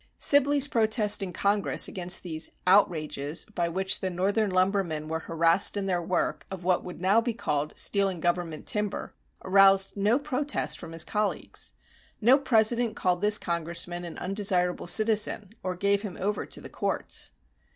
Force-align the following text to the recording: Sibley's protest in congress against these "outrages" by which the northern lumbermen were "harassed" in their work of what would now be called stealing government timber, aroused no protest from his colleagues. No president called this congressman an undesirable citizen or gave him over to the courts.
Sibley's 0.17 0.67
protest 0.67 1.21
in 1.21 1.31
congress 1.31 1.87
against 1.87 2.23
these 2.23 2.49
"outrages" 2.65 3.45
by 3.53 3.69
which 3.69 3.99
the 3.99 4.09
northern 4.09 4.49
lumbermen 4.49 5.07
were 5.07 5.19
"harassed" 5.19 5.77
in 5.77 5.85
their 5.85 6.01
work 6.01 6.43
of 6.49 6.63
what 6.63 6.83
would 6.83 6.99
now 6.99 7.21
be 7.21 7.35
called 7.35 7.77
stealing 7.77 8.19
government 8.19 8.65
timber, 8.65 9.13
aroused 9.45 9.95
no 9.95 10.17
protest 10.17 10.79
from 10.79 10.93
his 10.93 11.05
colleagues. 11.05 11.73
No 12.19 12.39
president 12.39 12.95
called 12.95 13.21
this 13.21 13.37
congressman 13.37 14.03
an 14.03 14.17
undesirable 14.17 14.87
citizen 14.87 15.53
or 15.61 15.75
gave 15.75 16.01
him 16.01 16.17
over 16.19 16.47
to 16.47 16.59
the 16.59 16.67
courts. 16.67 17.29